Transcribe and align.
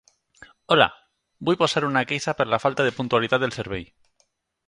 Hola, 0.75 0.87
vull 1.49 1.59
posar 1.59 1.83
una 1.89 2.03
queixa 2.13 2.35
per 2.39 2.49
la 2.53 2.59
falta 2.65 2.87
de 2.87 2.95
puntualitat 3.01 3.45
del 3.47 3.57
servei. 3.59 3.87